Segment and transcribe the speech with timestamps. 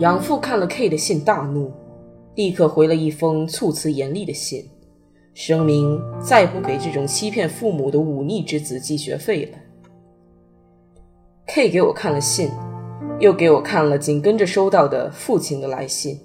[0.00, 1.70] 养父看了 K 的信，大怒，
[2.34, 4.64] 立刻回了一封措辞严厉的信，
[5.34, 9.58] 声明再不给这种欺骗父母的忤逆之子寄学费了。
[11.48, 12.50] K 给我看了信，
[13.18, 16.18] 又给我看了紧跟着收到的父亲的来信。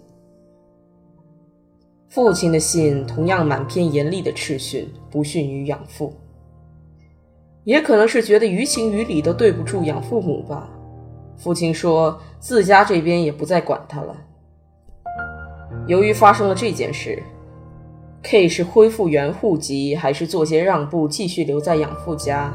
[2.07, 6.13] 父亲的信同样满篇严厉的斥训，不逊于养父。
[7.65, 10.71] 也可能是觉得于情于理都对不住养父母吧。
[11.37, 14.15] 父亲说自家这边也不再管他了。
[15.87, 17.17] 由于发生了这件事
[18.21, 22.53] ，K 是恢复原户籍，还是做些让步继续留在养父家，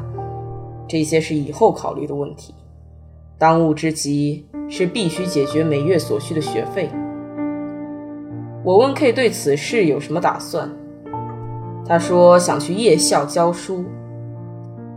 [0.86, 2.54] 这些是以后考虑的问题。
[3.36, 6.88] 当务之急是必须解决每月所需的学费。
[8.62, 10.70] 我问 K 对此事有什么打算，
[11.84, 13.84] 他说想去夜校教书，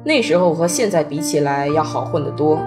[0.05, 2.59] 那时候和现在比起来要好混得多。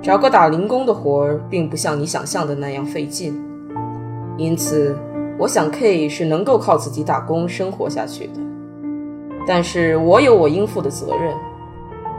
[0.00, 3.36] 找个打零工的活儿，并不像你想象的那样费劲，
[4.36, 4.96] 因此
[5.36, 8.34] 我想 K 是能够靠自己打工生活下去的。
[9.44, 11.34] 但是我有我应负的责任。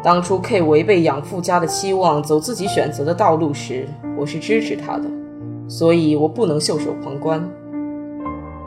[0.04, 3.88] 当初 K 违背养父家的期望，走自己选择的道路时，
[4.18, 5.06] 我是支持他的，
[5.68, 7.42] 所以我不能袖手旁观。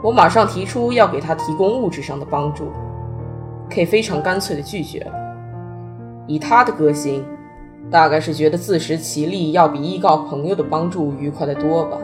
[0.03, 2.65] 我马上提出要给他提供物质上的帮助
[3.69, 5.13] ，K 非常干脆地拒绝了。
[6.25, 7.23] 以他的个性。
[7.91, 11.97] 大概是觉得自食其力要比依靠朋友的帮助愉快得多吧。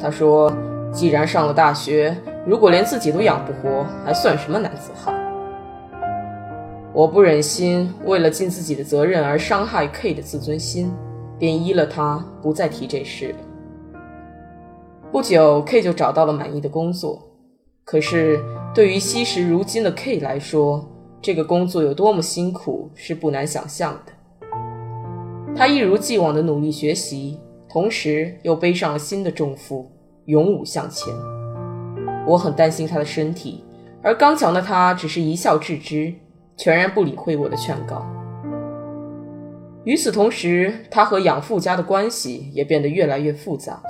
[0.00, 0.52] 他说
[0.92, 2.16] ：“既然上了大学，
[2.46, 5.14] 如果连自己都养不活，还算什么男子汉？”
[6.94, 10.92] 我不忍心为了尽自己的责任而伤害 K 的自尊心，
[11.38, 13.34] 便依了他，不再提这事。
[15.10, 17.20] 不久，K 就找到了满意的工作。
[17.84, 18.40] 可是，
[18.72, 20.88] 对于惜时如金的 K 来说，
[21.20, 24.12] 这个工作有多么辛苦，是不难想象的。
[25.56, 27.38] 他一如既往的努力学习，
[27.68, 29.88] 同时又背上了新的重负，
[30.24, 31.14] 勇武向前。
[32.26, 33.62] 我很担心他的身体，
[34.02, 36.12] 而刚强的他只是一笑置之，
[36.56, 38.04] 全然不理会我的劝告。
[39.84, 43.80] 与此同时，他和养父家的关系也变得越来越复杂。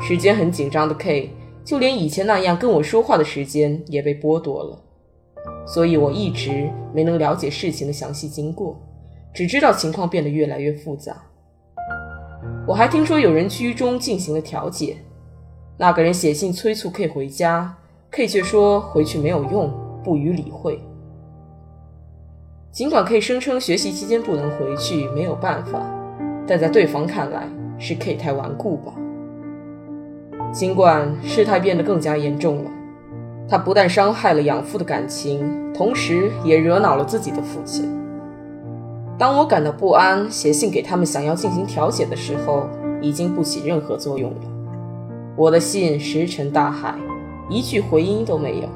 [0.00, 1.30] 时间很紧张的 K，
[1.62, 4.82] 就连以前那样跟我说话的时间也被剥夺了，
[5.68, 8.76] 所以我一直没能了解事情的详细经过。
[9.32, 11.16] 只知道情况变得越来越复杂。
[12.66, 14.98] 我还听说有人居中进行了调解，
[15.78, 17.76] 那个人写信催促 K 回家
[18.10, 19.72] ，K 却说回去没有用，
[20.04, 20.80] 不予理会。
[22.70, 25.82] 尽管 K 声称学习期间不能回去，没有办法，
[26.46, 28.92] 但在对方看来是 K 太顽固吧。
[30.52, 32.70] 尽管事态变得更加严重了，
[33.48, 37.90] 他不但伤害了养父的感情，同时也惹恼了自己的父亲。
[39.18, 42.68] 当我感到不安，写信给他们想要进行调解的时候，
[43.02, 44.36] 已经不起任何作用了。
[45.36, 46.94] 我的信石沉大海，
[47.48, 48.68] 一句回音都没有。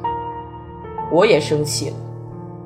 [1.13, 1.97] 我也生气了。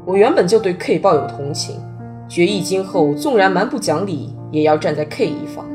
[0.07, 1.79] 我原本就对 K 抱有同情，
[2.27, 5.67] 决意今后纵然蛮不讲理，也要站在 K 一方。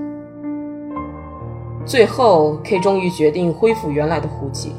[1.85, 4.72] 最后，K 终于决定恢复原来的户籍，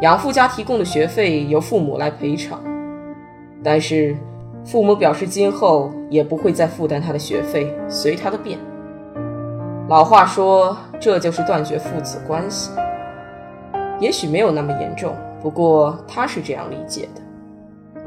[0.00, 2.60] 养父家提供的学费由父母来赔偿，
[3.62, 4.16] 但是。
[4.64, 8.58] 父母表示，今后也不会再负担他的学费，随他的便。
[9.88, 12.70] 老话说，这就是断绝父子关系。
[14.00, 18.02] 也许没有那么严重，不过他是这样理解的。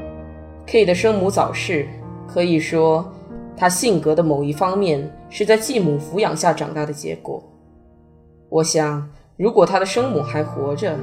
[0.66, 1.88] K 的生母早逝，
[2.28, 3.06] 可以说
[3.56, 7.44] 他性格的某一方面是在继母抚养下长大的结果。
[8.50, 10.98] 我想，如果他的生母还活着，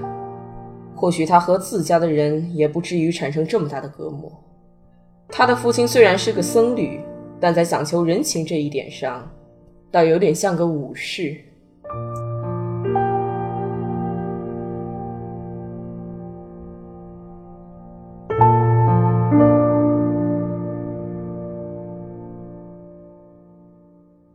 [0.96, 4.32] 或许他和自家的人也不至于产生这么大的隔膜。
[5.34, 7.00] 他的父亲虽然是个僧侣，
[7.40, 9.26] 但在讲求人情这一点上，
[9.90, 11.34] 倒有点像个武士。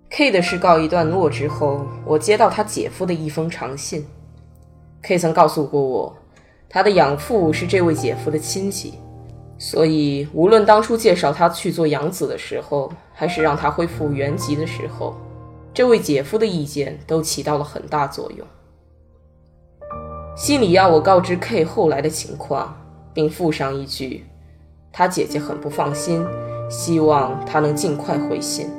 [0.10, 4.04] K 的事告一段落之后，我接到他姐夫的一封长信。
[5.04, 6.18] K 曾告诉过我，
[6.68, 8.96] 他的养父是这位姐夫的亲戚，
[9.60, 15.16] 所以无论当初介绍他去做养子的时候，还是让他恢复原籍的时候，
[15.74, 18.46] 这位姐夫的意见都起到了很大作用。
[20.36, 22.78] 信里要我告知 K 后来的情况，
[23.14, 24.26] 并附上一句：
[24.92, 26.24] 他姐姐很不放心，
[26.70, 28.70] 希望他能尽快回信。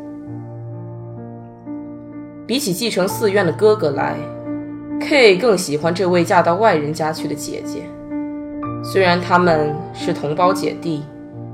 [2.46, 4.16] 比起继承寺院的哥哥来
[5.00, 7.82] ，K 更喜欢这位嫁到外人家去的姐姐。
[8.90, 11.02] 虽然他们是同胞姐弟，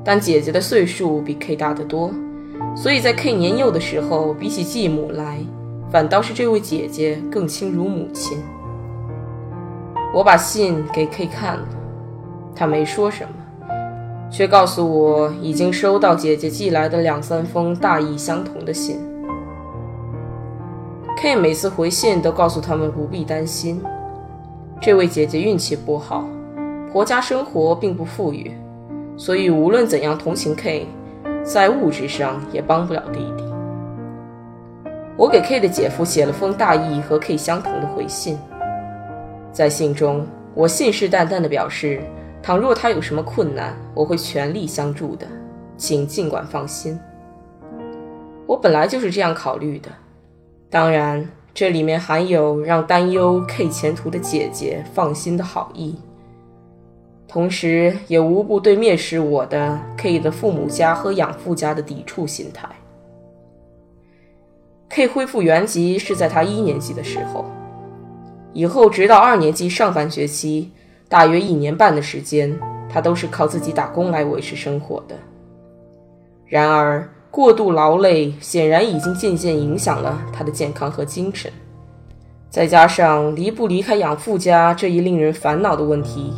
[0.04, 2.12] 但姐姐的岁数比 K 大得多，
[2.76, 5.40] 所以在 K 年幼的时候，比起继母来，
[5.90, 8.38] 反倒是这位姐姐更亲如母亲。
[10.14, 11.66] 我把信给 K 看了，
[12.54, 13.74] 他没说什么，
[14.30, 19.00] 却告诉我已经收到姐姐寄来的两三封大意相同的信。
[21.16, 23.82] K 每次回信都告诉他们不必担心，
[24.80, 26.24] 这位姐姐运气不好，
[26.94, 28.52] 国家生活并不富裕，
[29.16, 30.86] 所以无论怎样同情 K，
[31.42, 33.42] 在物质上也帮不了弟弟。
[35.16, 38.38] 我给 K 的姐夫写了封大意和 K 相同的回信，
[39.50, 40.24] 在信中
[40.54, 42.00] 我信誓旦旦地表示，
[42.40, 45.26] 倘若他有什么困难，我会全力相助的，
[45.76, 46.96] 请尽管放心。
[48.46, 49.88] 我本来就是这样考虑的。
[50.70, 55.98] 当然，这里面含有让担忧 K 前途的姐姐放心的好意，
[57.34, 62.68] 同时也无不对蔑视我的 K 的父母家和养父家的抵触心态。
[64.88, 67.44] K 恢复原籍是在他一年级的时候，
[68.52, 70.70] 以后直到二年级上半学期，
[71.08, 72.56] 大约一年半的时间，
[72.88, 75.16] 他都是靠自己打工来维持生活的。
[76.46, 81.50] 然而，过度劳累显然已经渐渐影响了他的健康和精神，
[82.48, 86.32] 再加上离不离开养父家这一令人烦恼的问题，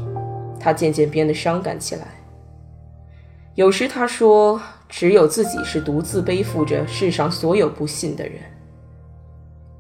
[0.67, 2.09] 他渐渐变得伤感起来。
[3.55, 4.61] 有时他说
[4.91, 8.35] ：“只有自己是独自背负着世上所有不幸的人。”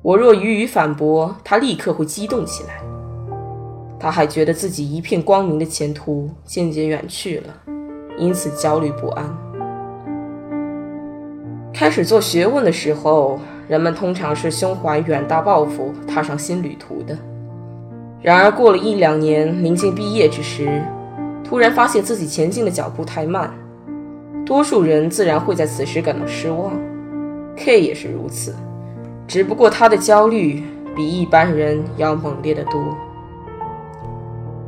[0.01, 2.81] 我若予以反驳，他立刻会激动起来。
[3.99, 7.53] 他还觉得自己一片光明的前途渐渐远去了，
[8.17, 9.37] 因此焦虑不安。
[11.75, 17.19] 开始做学问的时候，人们通常是胸怀远大抱负，踏上新旅途的。
[18.23, 20.83] 然而，过了一两年，临近毕业之时，
[21.45, 23.53] 突然发现自己前进的脚步太慢，
[24.45, 26.73] 多数人自然会在此时感到失望。
[27.57, 28.55] K 也是如此，
[29.27, 30.63] 只不过他的焦虑
[30.95, 32.83] 比一般人要猛烈得多。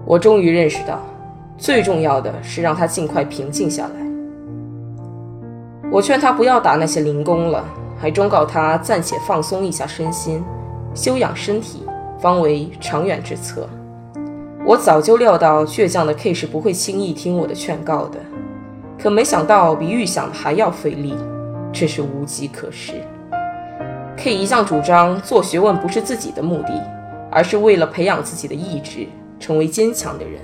[0.07, 1.01] 我终于认识到，
[1.57, 4.07] 最重要的是让他尽快平静下来。
[5.91, 7.65] 我劝他不要打那些零工了，
[7.99, 10.45] 还忠告他暂且放松一下身心，
[10.95, 11.83] 休养身体
[12.21, 13.69] 方为长远之策。
[14.65, 18.19] 我早就料到倔强的 K 是不会轻易听我的劝告的，
[18.99, 21.15] 可没想到比预想的还要费力，
[21.73, 22.95] 真是无计可施。
[24.17, 26.83] K 一向主张做学问不是自己的目的，
[27.31, 29.07] 而是为了培养自己的意志，
[29.39, 30.41] 成为坚强的人。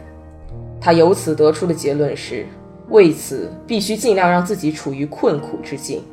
[0.80, 2.46] 他由此得出的结论是。
[2.90, 6.04] 为此，必须尽量让自己处于困苦之境。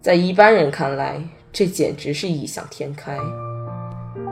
[0.00, 3.14] 在一般人看来，这简直是异想天开。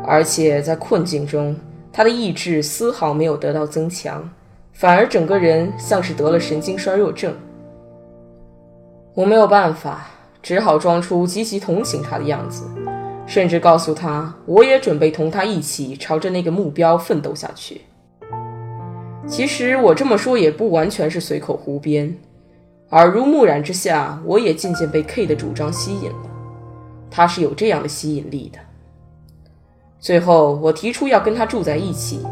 [0.09, 1.55] 而且在困境中，
[1.93, 4.27] 他的意志丝毫没有得到增强，
[4.73, 7.35] 反而整个人像是得了神经衰弱症。
[9.13, 10.09] 我没有办法，
[10.43, 12.65] 只好装出极其同情他的样子，
[13.27, 17.83] 甚至告诉他，我也准备同他一起朝着那个目标奋斗下去。
[19.27, 22.17] 其实我这么说也不完全是随口胡编，
[22.93, 26.31] 耳濡目染之下，我也渐渐被 K 的主张吸引了。
[27.11, 28.59] 他是有这样的吸引力的。
[30.01, 32.25] 最后，我提出要跟他住在一起，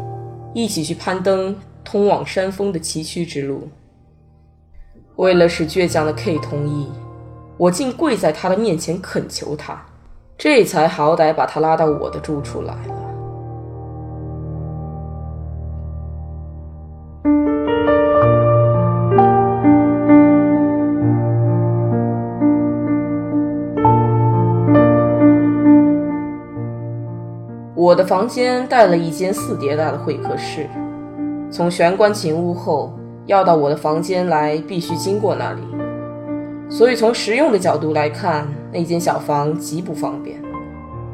[0.53, 3.67] 一起去攀登通往山峰的崎岖之路。
[5.17, 6.87] 为了使倔强的 K 同意，
[7.57, 9.85] 我竟跪在他的面前恳求他，
[10.37, 12.73] 这才好歹把他拉到我的住处来
[27.97, 30.69] 我的房间带了一间四叠大的会客室，
[31.49, 32.93] 从玄关进屋后
[33.25, 35.63] 要到我的房间来，必须经过那里，
[36.69, 40.39] 所以从实用的角度来看，那间小房极不方便，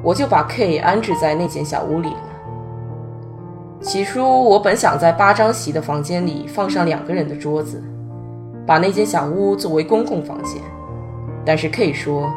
[0.03, 3.79] 我就把 K 安置在那间小屋里了。
[3.79, 7.81] 起初，我本想在八张席的房间里放上两个人的桌子，
[8.67, 10.61] 把那间小屋作为公共房间。
[11.45, 12.29] 但是 K 说，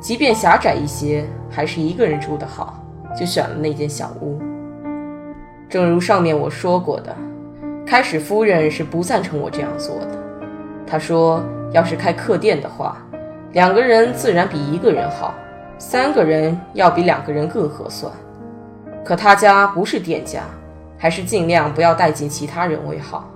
[0.00, 2.82] 即便狭窄一些，还是一个人住的好，
[3.16, 4.38] 就选了那间小屋。
[5.68, 7.16] 正如上面我说过的，
[7.86, 10.18] 开始夫人是不赞成我这样做的。
[10.86, 11.42] 她说，
[11.72, 12.98] 要是开客店的话，
[13.52, 15.34] 两个人自然比一个人好，
[15.78, 18.12] 三个人要比两个人更合算。
[19.04, 20.42] 可他家不是店家。
[20.98, 23.28] 还是尽量不要带进其他人为好。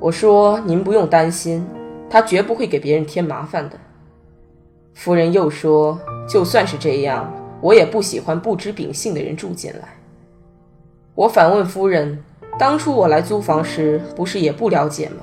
[0.00, 1.62] 我说：“您不用担心，
[2.08, 3.76] 他绝不会给别人添麻烦的。”
[4.96, 7.30] 夫人又说：“就算是这样，
[7.60, 9.88] 我也不喜欢不知秉性的人住进来。”
[11.14, 12.22] 我反问夫人
[12.58, 15.22] ：“当初我来租房时，不是也不了解吗？”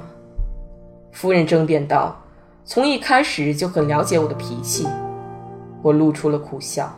[1.12, 2.22] 夫人争辩道
[2.64, 4.88] ：“从一开始就很了解我的脾气。”
[5.84, 6.96] 我露出了苦笑。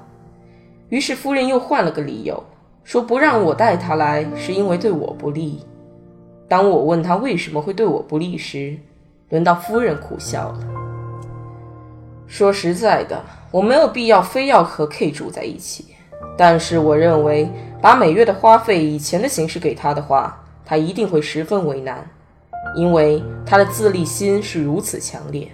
[0.90, 2.44] 于是夫人又换了个理由。
[2.84, 5.66] 说不让我带他来，是因为对我不利。
[6.50, 8.78] 当我问他为什么会对我不利时，
[9.30, 10.83] 轮到夫人苦笑了。
[12.34, 15.94] 说实在的，我没有必要非要和 K 住在一起。
[16.36, 17.48] 但是我认为，
[17.80, 22.04] 把每月的花费以钱的形式给他的话，他一定会十分为难，
[22.76, 25.48] 因为他的自立心是如此强烈。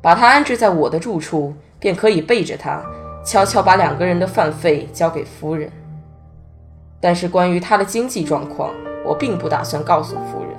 [0.00, 2.82] 把他安置在我的住处，便可以背着他，
[3.22, 5.70] 悄悄把两个人的饭费交给夫人。
[6.98, 8.72] 但是关于他的经济状况，
[9.04, 10.56] 我并不打算告诉夫人。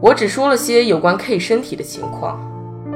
[0.00, 2.46] 我只说了些有关 K 身体的情况。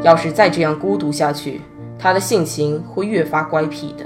[0.04, 1.62] 要是再这样孤独下去，
[1.98, 4.04] 他的性情会越发乖僻的。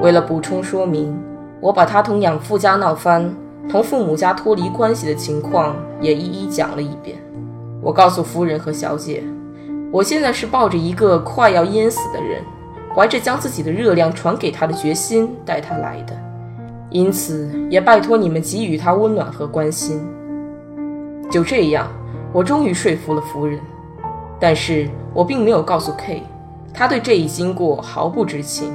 [0.00, 1.14] 为了补充说明，
[1.60, 3.34] 我把他同养父家闹翻、
[3.68, 7.18] 同父母家脱离关系的情况也一一讲了一遍。
[7.82, 9.22] 我告诉夫人和小姐，
[9.90, 12.40] 我现在是抱着一个快要淹死的人。
[12.94, 16.16] 怀着将自己的热量传给他的决心带他来的，
[16.90, 20.00] 因此也拜托你们给予他温暖和关心。
[21.28, 21.88] 就这样，
[22.32, 23.58] 我终于说服了夫人，
[24.40, 26.22] 但是我并没有告诉 K，
[26.72, 28.72] 他对这一经过毫不知情。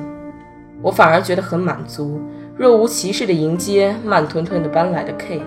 [0.82, 2.20] 我反而觉得很满足，
[2.56, 5.42] 若无其事地迎接慢吞吞地搬来的 K。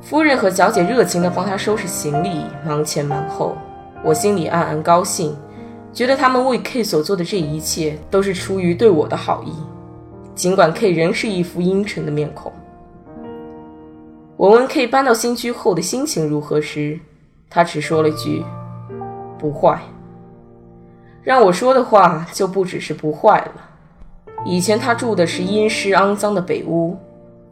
[0.00, 3.56] 夫人和小姐热情地帮他收拾行李，忙前忙后，
[4.02, 5.36] 我心里暗暗高兴。
[5.92, 9.52] 觉得他们为 K 所做的这一切都是出于对我的好意，
[10.34, 12.52] 尽管 K 仍是一副阴沉的面孔。
[14.36, 16.98] 我问 K 搬到新居后的心情如何时，
[17.50, 18.44] 他只说了句
[19.38, 19.80] ：“不坏。”
[21.22, 23.52] 让我说的话就不只是不坏了。
[24.46, 26.96] 以前他住的是阴湿肮脏的北屋，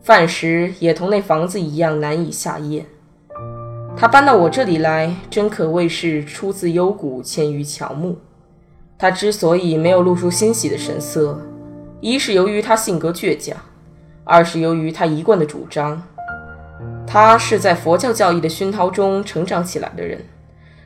[0.01, 2.87] 饭食也同那房子一样难以下咽。
[3.97, 8.17] 他搬到我这里来，真可谓是出自幽谷，迁于乔木。
[8.99, 11.39] 他之所以没有露出欣喜的神色，
[12.01, 13.57] 一是由于他性格倔强，
[14.25, 16.03] 二是由于他一贯的主张。
[17.07, 20.21] 他是在佛教教义的熏陶中成长起来的人，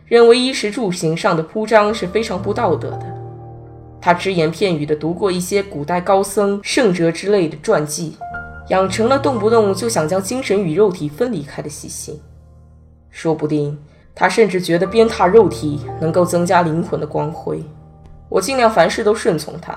[0.06, 3.16] 认为衣食住行上的铺张是非常不道德的。
[4.00, 8.16] 他只言片语地读过一些古代高僧、圣哲之类的传记，
[8.68, 12.18] 养成了动不动就想将精神与肉体分离开的习性。
[13.10, 13.76] 说不定
[14.14, 17.62] 他甚至觉得鞭挞肉体能够增加灵魂的光辉。
[18.28, 19.76] 我尽量凡事都顺从他，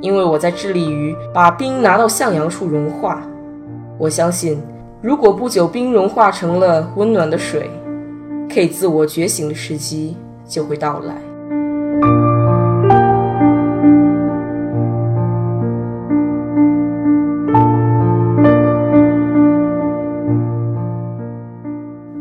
[0.00, 3.22] 因为我在致力于把冰拿到向阳处融化。
[3.98, 4.62] 我相信，
[5.06, 7.70] 如果不久冰融化成了温暖的水
[8.48, 11.14] ，K 自我觉醒的时机就会到来。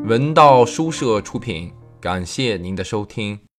[0.03, 3.39] 文道书社出品，感谢您的收听。